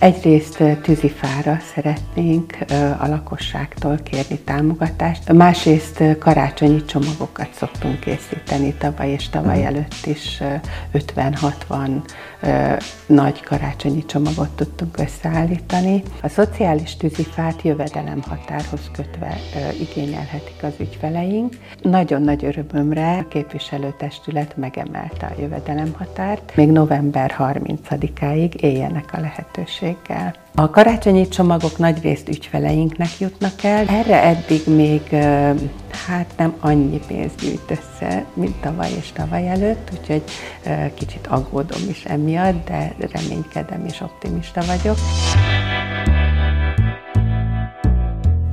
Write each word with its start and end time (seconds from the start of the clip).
Egyrészt 0.00 0.62
tűzifára 0.82 1.58
szeretnénk 1.74 2.56
a 2.98 3.06
lakosságtól 3.06 3.98
kérni 4.04 4.38
támogatást, 4.38 5.32
másrészt 5.32 6.02
karácsonyi 6.18 6.84
csomagokat 6.84 7.48
szoktunk 7.54 8.00
készíteni 8.00 8.74
tavaly 8.74 9.10
és 9.10 9.28
tavaly 9.28 9.58
mhm. 9.58 9.66
előtt 9.66 10.06
is 10.06 10.42
50-60 10.94 11.90
nagy 13.06 13.42
karácsonyi 13.42 14.04
csomagot 14.04 14.50
tudtunk 14.50 14.98
összeállítani. 14.98 16.02
A 16.22 16.28
szociális 16.28 16.96
tűzifát 16.96 17.62
jövedelemhatárhoz 17.62 18.90
kötve 18.92 19.36
igényelhetik 19.80 20.62
az 20.62 20.72
ügyfeleink. 20.78 21.56
Nagyon 21.82 22.22
nagy 22.22 22.44
örömömre 22.44 23.16
a 23.18 23.28
képviselőtestület 23.28 24.56
megemelte 24.56 25.26
a 25.26 25.40
jövedelemhatárt. 25.40 26.56
Még 26.56 26.70
november 26.70 27.34
30-áig 27.38 28.54
éljenek 28.54 29.12
a 29.12 29.20
lehetőséggel. 29.20 30.34
A 30.54 30.70
karácsonyi 30.70 31.28
csomagok 31.28 31.78
nagy 31.78 32.02
részt 32.02 32.28
ügyfeleinknek 32.28 33.18
jutnak 33.18 33.62
el. 33.62 33.86
Erre 33.86 34.22
eddig 34.22 34.62
még 34.66 35.02
hát 36.06 36.32
nem 36.36 36.54
annyi 36.60 37.00
pénzt 37.06 37.40
gyűjt 37.40 37.70
össze, 37.70 38.24
mint 38.34 38.60
tavaly 38.60 38.90
és 38.90 39.12
tavaly 39.12 39.48
előtt, 39.48 39.90
úgyhogy 39.98 40.22
kicsit 40.94 41.26
aggódom 41.26 41.80
is 41.88 42.04
emiatt, 42.04 42.64
de 42.64 42.94
reménykedem 42.98 43.84
és 43.84 44.00
optimista 44.00 44.62
vagyok. 44.66 44.96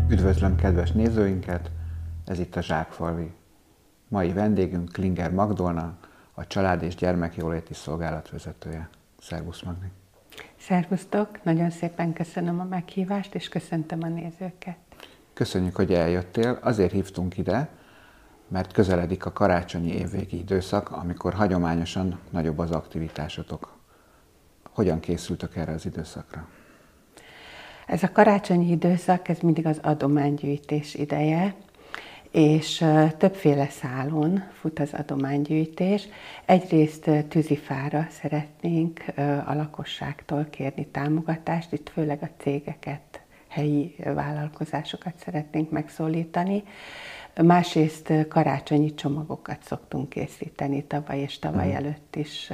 Üdvözlöm 0.09 0.55
kedves 0.55 0.91
nézőinket! 0.91 1.71
Ez 2.25 2.39
itt 2.39 2.55
a 2.55 2.61
Zsákfalvi. 2.61 3.31
Mai 4.07 4.33
vendégünk 4.33 4.91
Klinger 4.91 5.31
Magdolna, 5.31 5.97
a 6.33 6.47
Család 6.47 6.83
és 6.83 6.95
Gyermekjóléti 6.95 7.73
Szolgálat 7.73 8.29
vezetője. 8.29 8.89
Szervusz 9.21 9.61
Magni! 9.61 9.91
Szervusztok! 10.67 11.43
Nagyon 11.43 11.69
szépen 11.69 12.13
köszönöm 12.13 12.59
a 12.59 12.63
meghívást, 12.63 13.35
és 13.35 13.49
köszöntöm 13.49 14.03
a 14.03 14.07
nézőket. 14.07 14.77
Köszönjük, 15.33 15.75
hogy 15.75 15.93
eljöttél. 15.93 16.59
Azért 16.61 16.91
hívtunk 16.91 17.37
ide, 17.37 17.69
mert 18.47 18.73
közeledik 18.73 19.25
a 19.25 19.31
karácsonyi 19.31 19.91
évvégi 19.91 20.37
időszak, 20.37 20.91
amikor 20.91 21.33
hagyományosan 21.33 22.19
nagyobb 22.29 22.59
az 22.59 22.71
aktivitásotok. 22.71 23.77
Hogyan 24.73 24.99
készültök 24.99 25.55
erre 25.55 25.71
az 25.71 25.85
időszakra? 25.85 26.47
Ez 27.85 28.03
a 28.03 28.11
karácsonyi 28.11 28.71
időszak, 28.71 29.27
ez 29.27 29.39
mindig 29.39 29.65
az 29.65 29.79
adománygyűjtés 29.81 30.95
ideje, 30.95 31.55
és 32.37 32.85
többféle 33.17 33.67
szálon 33.69 34.43
fut 34.59 34.79
az 34.79 34.93
adománygyűjtés. 34.93 36.07
Egyrészt 36.45 37.09
tűzifára 37.27 38.07
szeretnénk 38.09 39.03
a 39.45 39.53
lakosságtól 39.53 40.47
kérni 40.49 40.87
támogatást, 40.87 41.73
itt 41.73 41.89
főleg 41.89 42.19
a 42.21 42.29
cégeket, 42.37 43.21
helyi 43.47 43.95
vállalkozásokat 44.13 45.13
szeretnénk 45.17 45.69
megszólítani. 45.71 46.63
Másrészt 47.43 48.13
karácsonyi 48.29 48.93
csomagokat 48.93 49.63
szoktunk 49.63 50.09
készíteni, 50.09 50.83
tavaly 50.83 51.19
és 51.19 51.39
tavaly 51.39 51.67
mhm. 51.67 51.75
előtt 51.75 52.15
is 52.15 52.51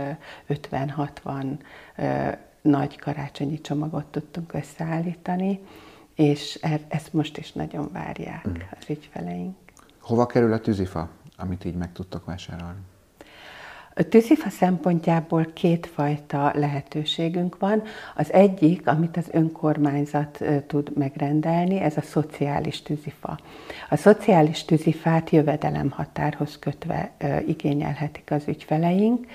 50-60 0.49 1.57
nagy 2.61 2.99
karácsonyi 2.99 3.61
csomagot 3.61 4.05
tudtunk 4.05 4.53
összeállítani, 4.53 5.59
és 6.15 6.59
er, 6.61 6.79
ezt 6.87 7.13
most 7.13 7.37
is 7.37 7.51
nagyon 7.51 7.89
várják 7.91 8.47
mm. 8.47 8.53
az 8.79 8.89
ügyfeleink. 8.89 9.62
Hova 10.03 10.25
kerül 10.25 10.53
a 10.53 10.59
tűzifa, 10.59 11.09
amit 11.37 11.65
így 11.65 11.75
meg 11.75 11.91
tudtok 11.91 12.25
vásárolni? 12.25 12.79
A 13.95 14.03
tűzifa 14.03 14.49
szempontjából 14.49 15.47
kétfajta 15.53 16.51
lehetőségünk 16.55 17.57
van. 17.57 17.83
Az 18.15 18.33
egyik, 18.33 18.87
amit 18.87 19.17
az 19.17 19.27
önkormányzat 19.31 20.43
tud 20.67 20.97
megrendelni, 20.97 21.79
ez 21.79 21.97
a 21.97 22.01
szociális 22.01 22.81
tűzifa. 22.81 23.39
A 23.89 23.95
szociális 23.95 24.65
tűzifát 24.65 25.29
jövedelemhatárhoz 25.29 26.59
kötve 26.59 27.11
igényelhetik 27.47 28.31
az 28.31 28.43
ügyfeleink. 28.47 29.27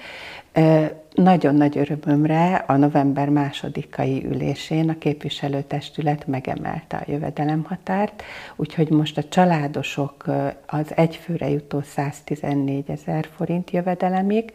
Nagyon 1.15 1.55
nagy 1.55 1.79
örömömre 1.79 2.55
a 2.55 2.77
november 2.77 3.29
másodikai 3.29 4.25
ülésén 4.27 4.89
a 4.89 4.99
képviselőtestület 4.99 6.27
megemelte 6.27 6.97
a 6.97 7.11
jövedelemhatárt, 7.11 8.23
úgyhogy 8.57 8.91
most 8.91 9.19
a 9.19 9.29
családosok 9.29 10.25
az 10.67 10.97
egyfőre 10.97 11.49
jutó 11.49 11.81
114 11.81 12.91
ezer 12.91 13.29
forint 13.37 13.71
jövedelemig, 13.71 14.53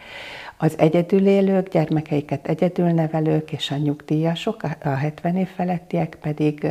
az 0.64 0.78
egyedül 0.78 1.28
élők, 1.28 1.70
gyermekeiket 1.70 2.48
egyedül 2.48 2.90
nevelők 2.90 3.52
és 3.52 3.72
a 3.72 3.76
nyugdíjasok, 3.76 4.64
a 4.84 4.90
70 4.90 5.36
év 5.36 5.48
felettiek 5.48 6.18
pedig 6.22 6.68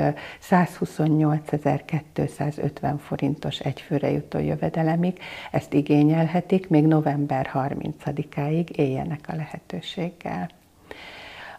128.250 0.51 2.95
forintos 2.99 3.61
egyfőre 3.61 4.11
jutó 4.11 4.39
jövedelemig 4.39 5.19
ezt 5.51 5.73
igényelhetik, 5.73 6.69
még 6.69 6.87
november 6.87 7.51
30-áig 7.55 8.69
éljenek 8.69 9.21
a 9.27 9.35
lehetőséggel. 9.35 10.49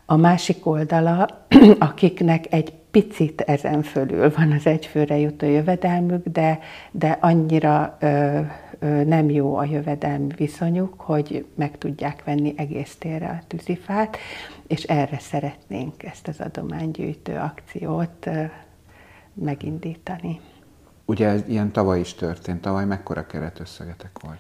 A 0.06 0.16
másik 0.16 0.66
oldala, 0.66 1.46
akiknek 1.90 2.54
egy 2.54 2.74
picit 2.92 3.42
ezen 3.42 3.82
fölül 3.82 4.32
van 4.36 4.52
az 4.52 4.66
egyfőre 4.66 5.18
jutó 5.18 5.46
jövedelmük, 5.46 6.28
de, 6.28 6.60
de 6.92 7.18
annyira 7.22 7.98
ö, 8.00 8.40
nem 9.06 9.30
jó 9.30 9.56
a 9.56 9.64
jövedelmi 9.64 10.34
viszonyuk, 10.36 11.02
hogy 11.02 11.46
meg 11.56 11.78
tudják 11.78 12.24
venni 12.24 12.54
egész 12.58 12.96
térre 12.96 13.28
a 13.28 13.44
tűzifát, 13.48 14.18
és 14.68 14.84
erre 14.84 15.20
szeretnénk 15.20 16.04
ezt 16.04 16.28
az 16.28 16.40
adománygyűjtő 16.40 17.36
akciót 17.36 18.30
megindítani. 19.34 20.40
Ugye 21.06 21.28
ez 21.28 21.44
ilyen 21.48 21.72
tavaly 21.72 22.00
is 22.00 22.14
történt, 22.14 22.62
tavaly 22.62 22.86
mekkora 22.86 23.26
keretösszegetek 23.26 24.20
volt? 24.22 24.40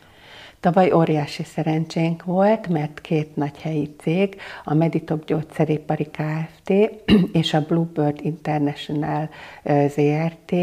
Tavaly 0.63 0.91
óriási 0.91 1.44
szerencsénk 1.44 2.24
volt, 2.24 2.68
mert 2.68 3.01
két 3.01 3.35
nagy 3.35 3.62
helyi 3.62 3.96
cég, 4.00 4.35
a 4.63 4.74
Meditop 4.74 5.25
gyógyszeripari 5.25 6.09
Kft. 6.12 6.69
és 7.41 7.53
a 7.53 7.66
Bluebird 7.66 8.19
International 8.22 9.29
ZRT 9.88 10.53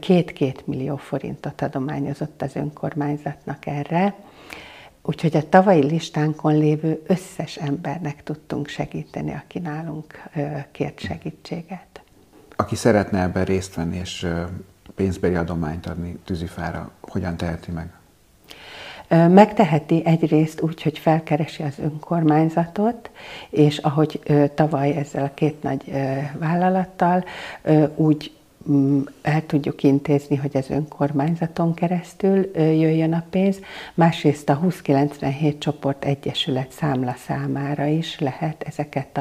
két-két 0.00 0.66
millió 0.66 0.96
forintot 0.96 1.62
adományozott 1.62 2.42
az 2.42 2.56
önkormányzatnak 2.56 3.66
erre. 3.66 4.14
Úgyhogy 5.02 5.36
a 5.36 5.48
tavalyi 5.48 5.84
listánkon 5.84 6.58
lévő 6.58 7.02
összes 7.06 7.56
embernek 7.56 8.22
tudtunk 8.22 8.68
segíteni, 8.68 9.32
aki 9.32 9.58
nálunk 9.58 10.22
kért 10.72 11.00
segítséget. 11.00 12.02
Aki 12.56 12.74
szeretne 12.74 13.22
ebben 13.22 13.44
részt 13.44 13.74
venni 13.74 13.96
és 13.96 14.26
pénzbeli 14.94 15.34
adományt 15.34 15.86
adni 15.86 16.18
tűzifára, 16.24 16.90
hogyan 17.00 17.36
teheti 17.36 17.70
meg? 17.70 17.90
Megteheti 19.08 20.02
egyrészt 20.04 20.60
úgy, 20.60 20.82
hogy 20.82 20.98
felkeresi 20.98 21.62
az 21.62 21.78
önkormányzatot, 21.78 23.10
és 23.50 23.78
ahogy 23.78 24.20
tavaly 24.54 24.90
ezzel 24.90 25.24
a 25.24 25.34
két 25.34 25.62
nagy 25.62 25.92
vállalattal, 26.38 27.24
úgy 27.94 28.32
el 29.22 29.46
tudjuk 29.46 29.82
intézni, 29.82 30.36
hogy 30.36 30.56
az 30.56 30.70
önkormányzaton 30.70 31.74
keresztül 31.74 32.50
jöjjön 32.54 33.12
a 33.12 33.24
pénz, 33.30 33.60
másrészt 33.94 34.48
a 34.48 34.60
2097 34.60 35.58
csoport 35.58 36.04
egyesület 36.04 36.70
számla 36.70 37.14
számára 37.26 37.84
is 37.84 38.18
lehet 38.18 38.62
ezeket 38.66 39.18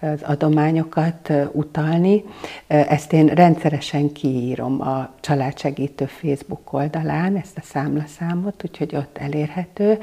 az 0.00 0.22
adományokat 0.22 1.32
utalni. 1.52 2.24
Ezt 2.66 3.12
én 3.12 3.26
rendszeresen 3.26 4.12
kiírom 4.12 4.80
a 4.80 5.14
Családsegítő 5.20 6.06
Facebook 6.06 6.72
oldalán, 6.72 7.36
ezt 7.36 7.58
a 7.58 7.62
számlaszámot, 7.64 8.64
úgyhogy 8.64 8.96
ott 8.96 9.18
elérhető. 9.18 9.98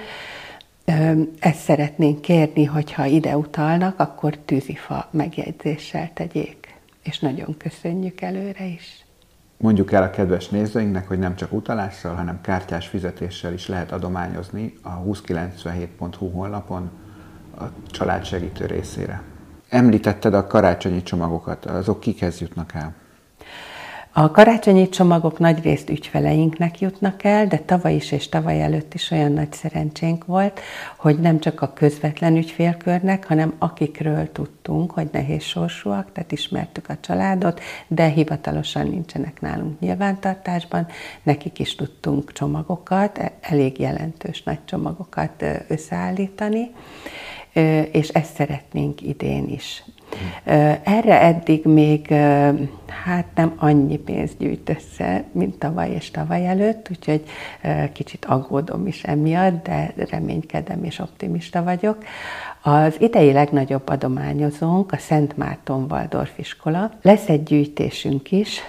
Ezt 1.40 1.60
szeretnénk 1.60 2.22
kérni, 2.22 2.64
hogyha 2.64 3.06
ide 3.06 3.38
utalnak, 3.38 4.00
akkor 4.00 4.38
tűzifa 4.38 5.08
megjegyzéssel 5.12 6.12
tegyék 6.14 6.65
és 7.06 7.20
nagyon 7.20 7.58
köszönjük 7.58 8.22
előre 8.22 8.66
is. 8.66 9.06
Mondjuk 9.58 9.92
el 9.92 10.04
a 10.04 10.10
kedves 10.10 10.48
nézőinknek, 10.50 11.08
hogy 11.08 11.20
nem 11.20 11.36
csak 11.36 11.54
utalással, 11.54 12.16
hanem 12.16 12.42
kártyás 12.42 12.88
fizetéssel 12.88 13.54
is 13.54 13.68
lehet 13.68 13.92
adományozni 13.92 14.74
a 14.82 15.04
2097.hu 15.04 16.30
honlapon 16.30 16.90
a 17.60 17.64
család 17.88 18.26
segítő 18.26 18.66
részére. 18.66 19.24
Említetted 19.70 20.34
a 20.34 20.48
karácsonyi 20.48 21.04
csomagokat, 21.04 21.66
azok 21.66 22.00
kikhez 22.00 22.40
jutnak 22.40 22.74
el? 22.74 22.94
A 24.18 24.32
karácsonyi 24.32 24.90
csomagok 24.90 25.40
nagy 25.40 25.64
részt 25.64 25.90
ügyfeleinknek 25.90 26.80
jutnak 26.80 27.24
el, 27.24 27.48
de 27.48 27.58
tavaly 27.58 27.96
is 27.96 28.12
és 28.12 28.30
tavaly 28.30 28.62
előtt 28.62 28.94
is 28.94 29.12
olyan 29.12 29.32
nagy 29.32 29.54
szerencsénk 29.54 30.26
volt, 30.26 30.60
hogy 30.98 31.20
nem 31.20 31.40
csak 31.40 31.62
a 31.62 31.74
közvetlen 31.74 32.36
ügyfélkörnek, 32.36 33.28
hanem 33.28 33.54
akikről 33.60 34.32
tudtunk, 34.32 34.92
hogy 34.92 35.10
nehéz 35.12 35.44
sorsúak, 35.44 36.12
tehát 36.12 36.32
ismertük 36.32 36.90
a 36.90 36.98
családot, 37.00 37.62
de 37.88 38.08
hivatalosan 38.08 38.88
nincsenek 38.88 39.42
nálunk 39.42 39.80
nyilvántartásban, 39.80 40.88
nekik 41.24 41.60
is 41.60 41.76
tudtunk 41.76 42.32
csomagokat, 42.32 43.18
e, 43.18 43.32
elég 43.42 43.80
jelentős 43.80 44.44
nagy 44.44 44.66
csomagokat 44.66 45.46
összeállítani, 45.68 46.72
és 47.92 48.08
ezt 48.08 48.36
szeretnénk 48.36 49.02
idén 49.02 49.48
is. 49.50 49.84
Erre 50.84 51.22
eddig 51.22 51.66
még 51.66 52.14
hát 53.04 53.26
nem 53.36 53.54
annyi 53.58 53.98
pénzt 53.98 54.38
gyűjt 54.38 54.70
össze, 54.70 55.24
mint 55.32 55.60
tavaly 55.60 55.92
és 55.92 56.12
tavaly 56.12 56.48
előtt, 56.48 56.88
úgyhogy 56.90 57.24
kicsit 57.94 58.26
aggódom 58.26 58.88
is 58.88 59.04
emiatt, 59.04 59.64
de 59.64 59.94
reménykedem 60.10 60.84
és 60.84 61.00
optimista 61.00 61.64
vagyok. 61.64 61.98
Az 62.62 62.96
idei 63.00 63.32
legnagyobb 63.32 63.88
adományozónk 63.88 64.92
a 64.92 64.98
Szent 64.98 65.38
Márton 65.38 65.86
Waldorf 65.90 66.38
iskola. 66.38 66.92
Lesz 67.02 67.30
egy 67.30 67.44
gyűjtésünk 67.44 68.32
is, 68.32 68.60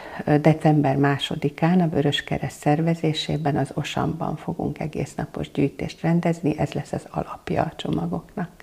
december 0.41 0.97
másodikán 0.97 1.81
a 1.81 1.89
Vörös 1.89 2.25
Kereszt 2.25 2.59
szervezésében 2.59 3.57
az 3.57 3.71
Osamban 3.75 4.37
fogunk 4.37 4.79
egész 4.79 5.15
napos 5.15 5.51
gyűjtést 5.51 6.03
rendezni, 6.03 6.59
ez 6.59 6.73
lesz 6.73 6.93
az 6.93 7.07
alapja 7.11 7.63
a 7.63 7.73
csomagoknak. 7.77 8.56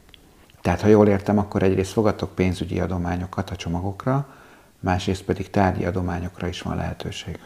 Tehát, 0.63 0.81
ha 0.81 0.87
jól 0.87 1.07
értem, 1.07 1.37
akkor 1.37 1.63
egyrészt 1.63 1.91
fogadtok 1.91 2.35
pénzügyi 2.35 2.79
adományokat 2.79 3.49
a 3.49 3.55
csomagokra, 3.55 4.27
másrészt 4.79 5.23
pedig 5.23 5.49
tárgyi 5.49 5.85
adományokra 5.85 6.47
is 6.47 6.61
van 6.61 6.75
lehetőség. 6.75 7.39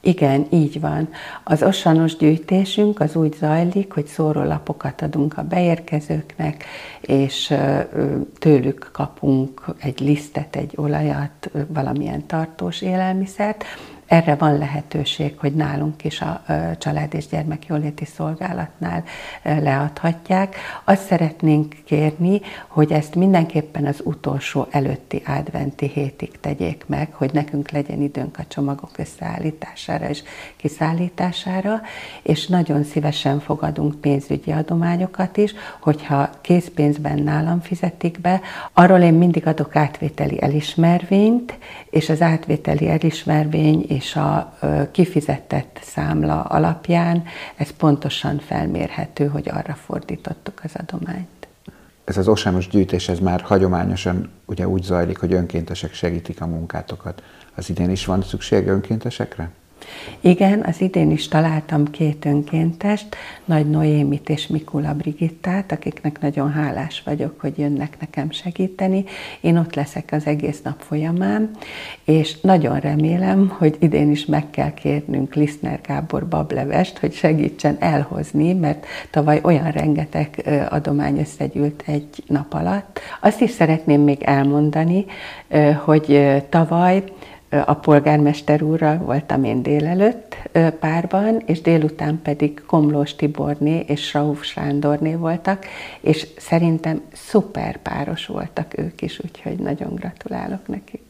Igen, 0.00 0.46
így 0.50 0.80
van. 0.80 1.08
Az 1.44 1.62
osanos 1.62 2.16
gyűjtésünk 2.16 3.00
az 3.00 3.16
úgy 3.16 3.36
zajlik, 3.38 3.92
hogy 3.92 4.06
szórólapokat 4.06 5.02
adunk 5.02 5.38
a 5.38 5.42
beérkezőknek, 5.42 6.64
és 7.00 7.54
tőlük 8.38 8.90
kapunk 8.92 9.64
egy 9.78 10.00
lisztet, 10.00 10.56
egy 10.56 10.72
olajat, 10.76 11.50
valamilyen 11.68 12.26
tartós 12.26 12.82
élelmiszert, 12.82 13.64
erre 14.08 14.34
van 14.34 14.58
lehetőség, 14.58 15.38
hogy 15.38 15.54
nálunk 15.54 16.04
is 16.04 16.20
a 16.20 16.42
Család 16.78 17.14
és 17.14 17.26
Gyermekjóléti 17.26 18.04
Szolgálatnál 18.04 19.04
leadhatják. 19.42 20.56
Azt 20.84 21.06
szeretnénk 21.06 21.74
kérni, 21.84 22.40
hogy 22.66 22.92
ezt 22.92 23.14
mindenképpen 23.14 23.86
az 23.86 24.00
utolsó 24.04 24.66
előtti 24.70 25.22
adventi 25.26 25.86
hétig 25.86 26.40
tegyék 26.40 26.84
meg, 26.86 27.12
hogy 27.12 27.30
nekünk 27.32 27.70
legyen 27.70 28.00
időnk 28.02 28.38
a 28.38 28.46
csomagok 28.48 28.90
összeállítására 28.96 30.08
és 30.08 30.22
kiszállítására, 30.56 31.80
és 32.22 32.46
nagyon 32.46 32.84
szívesen 32.84 33.40
fogadunk 33.40 34.00
pénzügyi 34.00 34.50
adományokat 34.50 35.36
is, 35.36 35.54
hogyha 35.80 36.30
készpénzben 36.40 37.22
nálam 37.22 37.60
fizetik 37.60 38.20
be, 38.20 38.40
arról 38.72 39.00
én 39.00 39.14
mindig 39.14 39.46
adok 39.46 39.76
átvételi 39.76 40.42
elismervényt, 40.42 41.58
és 41.90 42.08
az 42.08 42.22
átvételi 42.22 42.88
elismervény 42.88 43.84
és 43.98 44.16
a 44.16 44.58
kifizetett 44.90 45.78
számla 45.82 46.42
alapján 46.42 47.24
ez 47.56 47.70
pontosan 47.70 48.38
felmérhető, 48.38 49.26
hogy 49.26 49.48
arra 49.48 49.74
fordítottuk 49.74 50.60
az 50.64 50.70
adományt. 50.74 51.48
Ez 52.04 52.16
az 52.16 52.28
osános 52.28 52.68
gyűjtés, 52.68 53.08
ez 53.08 53.18
már 53.18 53.40
hagyományosan 53.40 54.30
ugye 54.44 54.68
úgy 54.68 54.82
zajlik, 54.82 55.18
hogy 55.18 55.32
önkéntesek 55.32 55.94
segítik 55.94 56.40
a 56.40 56.46
munkátokat. 56.46 57.22
Az 57.54 57.70
idén 57.70 57.90
is 57.90 58.04
van 58.04 58.22
szükség 58.22 58.66
önkéntesekre? 58.66 59.50
Igen, 60.20 60.64
az 60.66 60.80
idén 60.80 61.10
is 61.10 61.28
találtam 61.28 61.90
két 61.90 62.24
önkéntest, 62.24 63.16
Nagy 63.44 63.70
Noémit 63.70 64.28
és 64.28 64.46
Mikula 64.46 64.94
Brigittát, 64.94 65.72
akiknek 65.72 66.20
nagyon 66.20 66.52
hálás 66.52 67.02
vagyok, 67.04 67.40
hogy 67.40 67.58
jönnek 67.58 67.96
nekem 68.00 68.30
segíteni. 68.30 69.04
Én 69.40 69.56
ott 69.56 69.74
leszek 69.74 70.08
az 70.12 70.26
egész 70.26 70.62
nap 70.62 70.80
folyamán, 70.80 71.50
és 72.04 72.40
nagyon 72.40 72.80
remélem, 72.80 73.54
hogy 73.58 73.76
idén 73.78 74.10
is 74.10 74.26
meg 74.26 74.50
kell 74.50 74.74
kérnünk 74.74 75.34
Liszner 75.34 75.80
Gábor 75.82 76.28
bablevest, 76.28 76.98
hogy 76.98 77.12
segítsen 77.12 77.76
elhozni, 77.80 78.52
mert 78.52 78.86
tavaly 79.10 79.40
olyan 79.42 79.70
rengeteg 79.70 80.48
adomány 80.70 81.18
összegyűlt 81.18 81.82
egy 81.86 82.22
nap 82.26 82.54
alatt. 82.54 83.00
Azt 83.20 83.40
is 83.40 83.50
szeretném 83.50 84.00
még 84.00 84.22
elmondani, 84.22 85.04
hogy 85.84 86.26
tavaly 86.48 87.04
a 87.50 87.74
polgármester 87.74 88.62
úrral 88.62 88.96
voltam 88.96 89.44
én 89.44 89.62
délelőtt 89.62 90.36
párban, 90.80 91.42
és 91.46 91.60
délután 91.60 92.20
pedig 92.22 92.62
Komlós 92.66 93.14
Tiborné 93.14 93.84
és 93.86 94.12
Rauf 94.12 94.44
Sándorné 94.44 95.14
voltak, 95.14 95.66
és 96.00 96.26
szerintem 96.36 97.02
szuper 97.12 97.76
páros 97.76 98.26
voltak 98.26 98.78
ők 98.78 99.02
is, 99.02 99.20
úgyhogy 99.24 99.58
nagyon 99.58 99.94
gratulálok 99.94 100.66
nekik. 100.66 101.07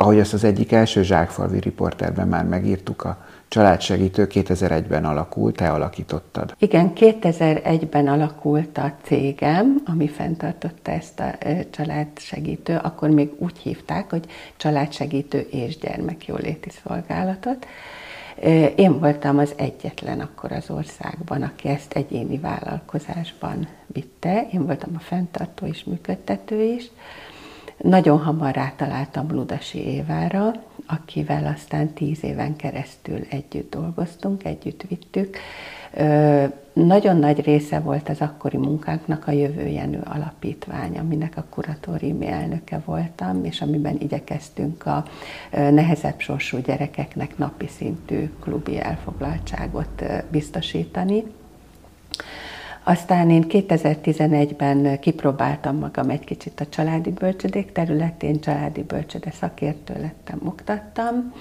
Ahogy 0.00 0.18
ezt 0.18 0.32
az 0.32 0.44
egyik 0.44 0.72
első 0.72 1.02
zsákfalvi 1.02 1.60
riporterben 1.60 2.28
már 2.28 2.44
megírtuk, 2.44 3.04
a 3.04 3.26
Családsegítő 3.48 4.26
2001-ben 4.30 5.04
alakult, 5.04 5.56
te 5.56 5.70
alakítottad. 5.70 6.54
Igen, 6.58 6.92
2001-ben 6.94 8.08
alakult 8.08 8.78
a 8.78 8.94
cégem, 9.02 9.82
ami 9.84 10.08
fenntartotta 10.08 10.90
ezt 10.90 11.20
a 11.20 11.34
családsegítő, 11.70 12.78
akkor 12.82 13.08
még 13.10 13.30
úgy 13.38 13.58
hívták, 13.58 14.10
hogy 14.10 14.24
családsegítő 14.56 15.38
és 15.50 15.78
gyermekjóléti 15.78 16.70
szolgálatot. 16.84 17.66
Én 18.76 18.98
voltam 18.98 19.38
az 19.38 19.52
egyetlen 19.56 20.20
akkor 20.20 20.52
az 20.52 20.70
országban, 20.70 21.42
aki 21.42 21.68
ezt 21.68 21.92
egyéni 21.92 22.38
vállalkozásban 22.38 23.68
vitte. 23.86 24.46
Én 24.52 24.66
voltam 24.66 24.92
a 24.96 25.00
fenntartó 25.00 25.66
és 25.66 25.84
működtető 25.84 26.62
is. 26.62 26.90
Nagyon 27.78 28.18
hamar 28.18 28.54
rátaláltam 28.54 29.30
Ludasi 29.30 29.78
Évára, 29.78 30.52
akivel 30.86 31.46
aztán 31.46 31.92
tíz 31.92 32.24
éven 32.24 32.56
keresztül 32.56 33.20
együtt 33.30 33.70
dolgoztunk, 33.70 34.44
együtt 34.44 34.82
vittük. 34.88 35.36
Nagyon 36.72 37.16
nagy 37.16 37.40
része 37.40 37.78
volt 37.78 38.08
az 38.08 38.20
akkori 38.20 38.56
munkánknak 38.56 39.26
a 39.26 39.30
Jövőjenő 39.30 40.00
Alapítvány, 40.04 40.98
aminek 40.98 41.36
a 41.36 41.44
kuratóriumi 41.50 42.26
elnöke 42.26 42.80
voltam, 42.84 43.44
és 43.44 43.60
amiben 43.60 43.96
igyekeztünk 44.00 44.86
a 44.86 45.04
nehezebb 45.50 46.20
sorsú 46.20 46.58
gyerekeknek 46.58 47.38
napi 47.38 47.66
szintű 47.66 48.30
klubi 48.40 48.80
elfoglaltságot 48.80 50.04
biztosítani. 50.30 51.24
Aztán 52.88 53.30
én 53.30 53.44
2011-ben 53.48 55.00
kipróbáltam 55.00 55.76
magam 55.76 56.10
egy 56.10 56.24
kicsit 56.24 56.60
a 56.60 56.66
családi 56.68 57.10
bölcsödék 57.10 57.72
területén, 57.72 58.40
családi 58.40 58.82
bölcsöde 58.82 59.30
szakértő 59.30 59.94
lettem, 60.00 60.40
oktattam, 60.44 61.32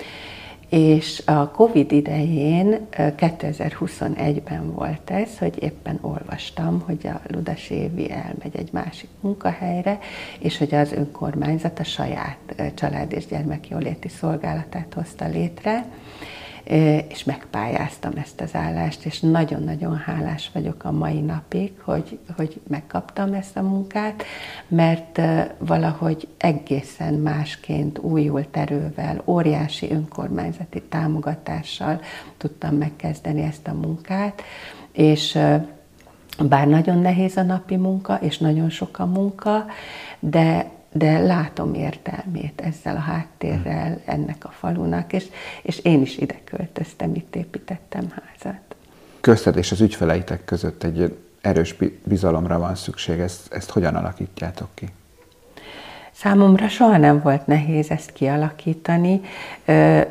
és 0.69 1.21
a 1.25 1.51
Covid 1.51 1.91
idején, 1.91 2.87
2021-ben 2.91 4.73
volt 4.73 5.09
ez, 5.09 5.37
hogy 5.37 5.63
éppen 5.63 5.97
olvastam, 6.01 6.83
hogy 6.85 7.07
a 7.07 7.21
Ludas 7.27 7.69
Évi 7.69 8.11
elmegy 8.11 8.55
egy 8.55 8.69
másik 8.71 9.09
munkahelyre, 9.19 9.99
és 10.39 10.57
hogy 10.57 10.75
az 10.75 10.91
önkormányzat 10.91 11.79
a 11.79 11.83
saját 11.83 12.37
család 12.75 13.11
és 13.13 13.25
gyermekjóléti 13.25 14.07
szolgálatát 14.07 14.93
hozta 14.93 15.27
létre, 15.27 15.85
és 17.07 17.23
megpályáztam 17.23 18.11
ezt 18.15 18.41
az 18.41 18.55
állást, 18.55 19.05
és 19.05 19.19
nagyon-nagyon 19.19 19.97
hálás 19.97 20.49
vagyok 20.53 20.83
a 20.83 20.91
mai 20.91 21.19
napig, 21.19 21.71
hogy, 21.81 22.19
hogy 22.35 22.61
megkaptam 22.67 23.33
ezt 23.33 23.57
a 23.57 23.61
munkát, 23.61 24.23
mert 24.67 25.21
valahogy 25.57 26.27
egészen 26.37 27.13
másként 27.13 27.99
újult 27.99 28.57
erővel, 28.57 29.21
óriási 29.25 29.91
önkormányzati 29.91 30.81
támogatással 30.81 32.01
tudtam 32.37 32.75
megkezdeni 32.75 33.41
ezt 33.41 33.67
a 33.67 33.73
munkát, 33.73 34.41
és 34.91 35.39
bár 36.39 36.67
nagyon 36.67 36.99
nehéz 36.99 37.37
a 37.37 37.43
napi 37.43 37.75
munka, 37.75 38.15
és 38.21 38.37
nagyon 38.37 38.69
sok 38.69 38.99
a 38.99 39.05
munka, 39.05 39.65
de 40.19 40.75
de 40.97 41.19
látom 41.19 41.73
értelmét 41.73 42.61
ezzel 42.61 42.95
a 42.95 42.99
háttérrel 42.99 44.01
ennek 44.05 44.45
a 44.45 44.49
falunak, 44.49 45.13
és, 45.13 45.25
és 45.61 45.79
én 45.79 46.01
is 46.01 46.17
ide 46.17 46.39
költöztem, 46.43 47.15
itt 47.15 47.35
építettem 47.35 48.09
házat. 48.09 48.75
Közted 49.21 49.57
és 49.57 49.71
az 49.71 49.81
ügyfeleitek 49.81 50.45
között 50.45 50.83
egy 50.83 51.17
erős 51.41 51.75
bizalomra 52.03 52.59
van 52.59 52.75
szükség, 52.75 53.19
ezt, 53.19 53.53
ezt 53.53 53.69
hogyan 53.69 53.95
alakítjátok 53.95 54.69
ki? 54.73 54.89
Számomra 56.19 56.67
soha 56.67 56.97
nem 56.97 57.21
volt 57.21 57.47
nehéz 57.47 57.89
ezt 57.89 58.13
kialakítani. 58.13 59.21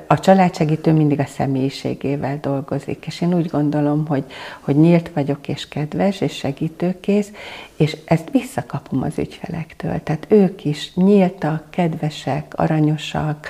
A 0.07 0.21
családsegítő 0.21 0.93
mindig 0.93 1.21
a 1.21 1.25
személyiségével 1.25 2.39
dolgozik, 2.41 3.07
és 3.07 3.21
én 3.21 3.35
úgy 3.35 3.47
gondolom, 3.47 4.07
hogy, 4.07 4.25
hogy 4.61 4.77
nyílt 4.77 5.11
vagyok, 5.15 5.49
és 5.49 5.69
kedves, 5.69 6.21
és 6.21 6.33
segítőkész, 6.33 7.31
és 7.77 7.97
ezt 8.05 8.31
visszakapom 8.31 9.03
az 9.03 9.19
ügyfelektől. 9.19 10.03
Tehát 10.03 10.27
ők 10.29 10.65
is 10.65 10.95
nyíltak, 10.95 11.71
kedvesek, 11.71 12.53
aranyosak, 12.57 13.49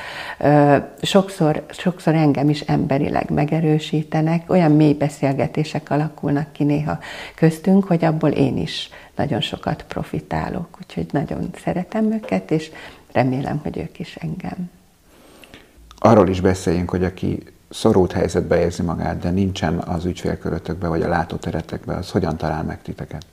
sokszor, 1.03 1.67
sokszor 1.71 2.15
engem 2.15 2.49
is 2.49 2.61
emberileg 2.61 3.31
megerősítenek, 3.31 4.51
olyan 4.51 4.73
mély 4.73 4.93
beszélgetések 4.93 5.91
alakulnak 5.91 6.53
ki 6.53 6.65
néha 6.65 6.99
köztünk, 7.35 7.85
hogy 7.85 8.05
abból 8.05 8.31
én 8.31 8.57
is 8.57 8.91
nagyon 9.17 9.41
sokat 9.41 9.85
profitálok, 9.89 10.79
úgyhogy 10.81 11.07
nagyon 11.11 11.51
szeretem 11.65 12.13
őket, 12.13 12.51
és 12.51 12.71
remélem, 13.13 13.61
hogy 13.63 13.79
ők 13.79 13.99
is 13.99 14.17
engem. 14.17 14.71
Arról 15.99 16.29
is 16.29 16.41
beszéljünk, 16.41 16.91
hogy 16.91 17.05
aki 17.05 17.43
szorult 17.69 18.13
helyzetbe 18.13 18.61
érzi 18.61 18.83
magát, 18.83 19.19
de 19.19 19.31
nincsen 19.31 19.79
az 19.79 20.05
ügyfélkörötökbe 20.05 20.89
vagy 20.89 21.03
a 21.03 21.09
látóteretekbe, 21.09 21.95
az 21.95 22.11
hogyan 22.11 22.37
talál 22.37 22.63
meg 22.63 22.83
titeket? 22.83 23.27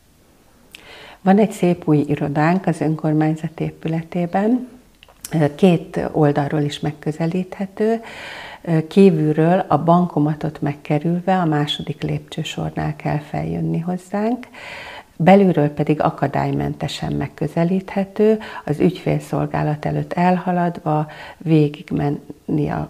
Van 1.21 1.37
egy 1.37 1.51
szép 1.51 1.87
új 1.87 1.97
irodánk 1.97 2.65
az 2.65 2.81
önkormányzat 2.81 3.59
épületében, 3.59 4.67
két 5.55 5.99
oldalról 6.11 6.61
is 6.61 6.79
megközelíthető, 6.79 8.01
kívülről 8.87 9.65
a 9.67 9.77
bankomatot 9.77 10.61
megkerülve 10.61 11.39
a 11.39 11.45
második 11.45 12.01
lépcsősornál 12.01 12.95
kell 12.95 13.19
feljönni 13.19 13.79
hozzánk, 13.79 14.47
belülről 15.15 15.69
pedig 15.69 16.01
akadálymentesen 16.01 17.13
megközelíthető, 17.13 18.39
az 18.65 18.79
ügyfélszolgálat 18.79 19.85
előtt 19.85 20.13
elhaladva 20.13 21.07
végigmenni 21.37 22.69
a 22.69 22.89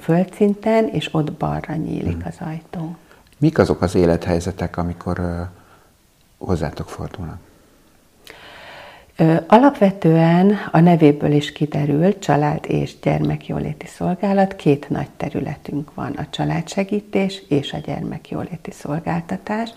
földszinten, 0.00 0.88
és 0.88 1.14
ott 1.14 1.32
balra 1.32 1.74
nyílik 1.74 2.26
az 2.26 2.36
ajtó. 2.38 2.96
Mik 3.38 3.58
azok 3.58 3.82
az 3.82 3.94
élethelyzetek, 3.94 4.76
amikor 4.76 5.48
hozzátok 6.38 6.88
fordulnak? 6.88 7.38
Alapvetően 9.46 10.56
a 10.70 10.80
nevéből 10.80 11.32
is 11.32 11.52
kiderült, 11.52 12.18
család 12.18 12.64
és 12.66 12.94
gyermekjóléti 13.02 13.86
szolgálat, 13.86 14.56
két 14.56 14.88
nagy 14.88 15.08
területünk 15.16 15.94
van, 15.94 16.12
a 16.12 16.26
családsegítés 16.30 17.42
és 17.48 17.72
a 17.72 17.78
gyermekjóléti 17.78 18.70
szolgáltatás. 18.70 19.70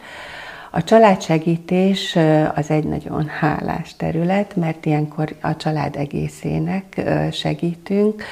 A 0.74 0.84
családsegítés 0.84 2.18
az 2.56 2.70
egy 2.70 2.84
nagyon 2.84 3.28
hálás 3.28 3.96
terület, 3.96 4.56
mert 4.56 4.86
ilyenkor 4.86 5.36
a 5.42 5.56
család 5.56 5.96
egészének 5.96 7.02
segítünk, 7.32 8.24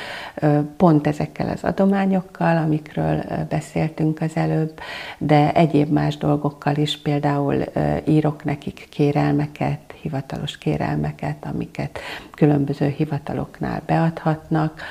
pont 0.77 1.07
ezekkel 1.07 1.49
az 1.49 1.63
adományokkal, 1.63 2.57
amikről 2.57 3.23
beszéltünk 3.49 4.21
az 4.21 4.31
előbb, 4.33 4.79
de 5.17 5.53
egyéb 5.53 5.91
más 5.91 6.17
dolgokkal 6.17 6.75
is, 6.75 6.97
például 7.01 7.63
írok 8.05 8.43
nekik 8.43 8.87
kérelmeket, 8.89 9.79
hivatalos 10.01 10.57
kérelmeket, 10.57 11.45
amiket 11.53 11.99
különböző 12.35 12.87
hivataloknál 12.87 13.81
beadhatnak, 13.85 14.81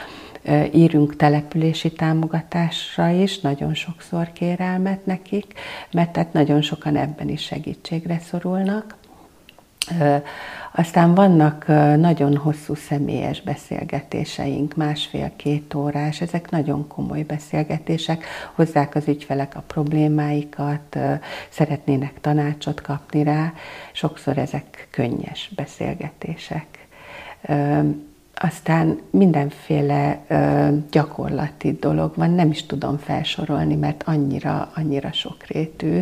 írunk 0.73 1.17
települési 1.17 1.93
támogatásra 1.93 3.09
is, 3.09 3.41
nagyon 3.41 3.75
sokszor 3.75 4.33
kérelmet 4.33 5.07
nekik, 5.07 5.53
mert 5.93 6.13
tehát 6.13 6.33
nagyon 6.33 6.63
sokan 6.63 6.97
ebben 6.97 7.29
is 7.29 7.43
segítségre 7.43 8.19
szorulnak. 8.19 8.97
Aztán 10.73 11.15
vannak 11.15 11.67
nagyon 11.97 12.37
hosszú 12.37 12.75
személyes 12.75 13.41
beszélgetéseink, 13.41 14.75
másfél-két 14.75 15.75
órás, 15.75 16.21
ezek 16.21 16.51
nagyon 16.51 16.87
komoly 16.89 17.23
beszélgetések, 17.23 18.25
hozzák 18.55 18.95
az 18.95 19.09
ügyfelek 19.09 19.57
a 19.57 19.65
problémáikat, 19.67 20.99
szeretnének 21.49 22.21
tanácsot 22.21 22.81
kapni 22.81 23.23
rá, 23.23 23.53
sokszor 23.93 24.39
ezek 24.39 24.89
könnyes 24.91 25.51
beszélgetések. 25.57 26.87
Aztán 28.41 29.01
mindenféle 29.11 30.25
ö, 30.29 30.69
gyakorlati 30.91 31.73
dolog 31.73 32.13
van, 32.17 32.31
nem 32.31 32.51
is 32.51 32.67
tudom 32.67 32.99
felsorolni, 32.99 33.75
mert 33.75 34.03
annyira, 34.07 34.71
annyira 34.75 35.13
sokrétű. 35.13 36.01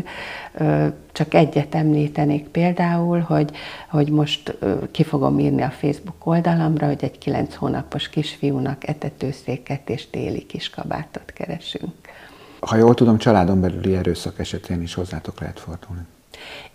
Ö, 0.54 0.86
csak 1.12 1.34
egyet 1.34 1.74
említenék 1.74 2.48
például, 2.48 3.20
hogy, 3.20 3.50
hogy 3.90 4.10
most 4.10 4.56
ö, 4.58 4.90
ki 4.90 5.02
fogom 5.02 5.38
írni 5.38 5.62
a 5.62 5.70
Facebook 5.70 6.26
oldalamra, 6.26 6.86
hogy 6.86 7.04
egy 7.04 7.18
kilenc 7.18 7.54
hónapos 7.54 8.08
kisfiúnak 8.08 8.88
etetőszéket 8.88 9.90
és 9.90 10.10
téli 10.10 10.46
kiskabátot 10.46 11.32
keresünk. 11.32 11.94
Ha 12.60 12.76
jól 12.76 12.94
tudom, 12.94 13.18
családon 13.18 13.60
belüli 13.60 13.96
erőszak 13.96 14.38
esetén 14.38 14.82
is 14.82 14.94
hozzátok 14.94 15.40
lehet 15.40 15.60
fordulni. 15.60 16.02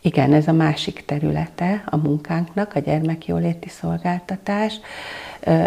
Igen, 0.02 0.34
ez 0.34 0.48
a 0.48 0.52
másik 0.52 1.06
területe 1.06 1.84
a 1.86 1.98
munkánknak, 1.98 2.76
a 2.76 2.80
gyermekjóléti 2.80 3.70
szolgáltatás. 3.70 4.80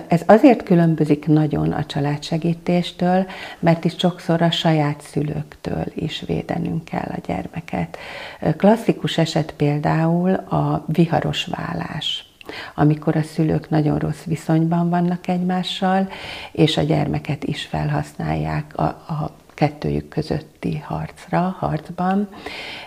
Ez 0.08 0.22
azért 0.26 0.62
különbözik 0.62 1.26
nagyon 1.26 1.72
a 1.72 1.86
családsegítéstől, 1.86 3.26
mert 3.58 3.84
is 3.84 3.94
sokszor 3.98 4.42
a 4.42 4.50
saját 4.50 5.00
szülőktől 5.00 5.84
is 5.94 6.22
védenünk 6.26 6.84
kell 6.84 7.10
a 7.16 7.20
gyermeket. 7.26 7.96
Klasszikus 8.56 9.18
eset 9.18 9.52
például 9.52 10.34
a 10.34 10.84
viharos 10.86 11.44
vállás 11.44 12.28
amikor 12.74 13.16
a 13.16 13.22
szülők 13.22 13.70
nagyon 13.70 13.98
rossz 13.98 14.22
viszonyban 14.22 14.88
vannak 14.88 15.28
egymással, 15.28 16.08
és 16.52 16.76
a 16.76 16.82
gyermeket 16.82 17.44
is 17.44 17.62
felhasználják 17.62 18.76
a, 18.76 18.82
a 18.82 19.30
kettőjük 19.54 20.08
közötti 20.08 20.78
harcra, 20.78 21.56
harcban. 21.58 22.28